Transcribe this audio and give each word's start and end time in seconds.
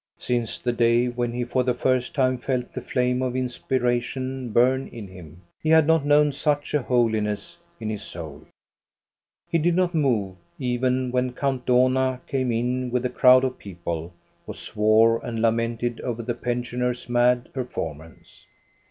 Since 0.17 0.57
the 0.57 0.71
day 0.71 1.09
when 1.09 1.31
he 1.31 1.43
for 1.43 1.63
the 1.63 1.75
first 1.75 2.15
time 2.15 2.39
felt 2.39 2.73
the 2.73 2.81
flame 2.81 3.21
of 3.21 3.35
inspiration 3.35 4.49
burn 4.51 4.87
in 4.87 5.07
him, 5.07 5.43
he 5.61 5.69
had 5.69 5.85
not 5.85 6.07
known 6.07 6.31
such 6.31 6.73
a 6.73 6.81
holiness 6.81 7.55
in 7.79 7.87
his 7.87 8.01
soul. 8.01 8.43
He 9.47 9.59
did 9.59 9.75
not 9.75 9.93
move, 9.93 10.37
even 10.57 11.11
when 11.11 11.33
Count 11.33 11.67
Dohna 11.67 12.19
came 12.25 12.51
in 12.51 12.89
with 12.89 13.05
a 13.05 13.09
crowd 13.09 13.43
of 13.43 13.59
people, 13.59 14.11
who 14.47 14.53
swore 14.53 15.23
and 15.23 15.39
lamented 15.39 16.01
over 16.01 16.23
the 16.23 16.33
pensioners' 16.33 17.07
mad 17.07 17.53
performance. 17.53 18.47